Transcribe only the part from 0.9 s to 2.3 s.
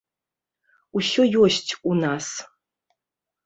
Усё ёсць у нас.